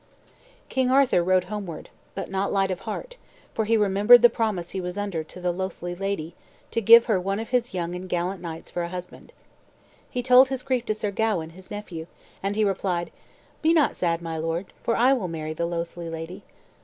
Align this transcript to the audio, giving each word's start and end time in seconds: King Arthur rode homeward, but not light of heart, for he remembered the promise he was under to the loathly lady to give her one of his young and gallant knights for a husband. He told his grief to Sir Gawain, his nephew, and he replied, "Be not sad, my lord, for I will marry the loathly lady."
King 0.67 0.89
Arthur 0.89 1.21
rode 1.23 1.43
homeward, 1.43 1.91
but 2.15 2.31
not 2.31 2.51
light 2.51 2.71
of 2.71 2.79
heart, 2.89 3.17
for 3.53 3.65
he 3.65 3.77
remembered 3.77 4.23
the 4.23 4.31
promise 4.31 4.71
he 4.71 4.81
was 4.81 4.97
under 4.97 5.23
to 5.23 5.39
the 5.39 5.51
loathly 5.51 5.93
lady 5.93 6.33
to 6.71 6.81
give 6.81 7.05
her 7.05 7.21
one 7.21 7.39
of 7.39 7.49
his 7.49 7.71
young 7.75 7.93
and 7.93 8.09
gallant 8.09 8.41
knights 8.41 8.71
for 8.71 8.81
a 8.81 8.89
husband. 8.89 9.31
He 10.09 10.23
told 10.23 10.47
his 10.49 10.63
grief 10.63 10.87
to 10.87 10.95
Sir 10.95 11.11
Gawain, 11.11 11.51
his 11.51 11.69
nephew, 11.69 12.07
and 12.41 12.55
he 12.55 12.63
replied, 12.65 13.11
"Be 13.61 13.73
not 13.75 13.95
sad, 13.95 14.23
my 14.23 14.37
lord, 14.37 14.73
for 14.81 14.97
I 14.97 15.13
will 15.13 15.27
marry 15.27 15.53
the 15.53 15.67
loathly 15.67 16.09
lady." 16.09 16.45